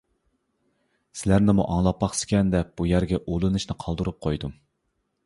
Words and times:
سىلەرنىمۇ 1.19 1.65
ئاڭلاپ 1.73 1.99
باقسىكەن 2.05 2.49
دەپ 2.55 2.71
بۇ 2.81 2.87
يەرگە 2.93 3.21
ئۇلىنىشىنى 3.27 3.77
قالدۇرۇپ 3.85 4.19
قويدۇم. 4.29 4.57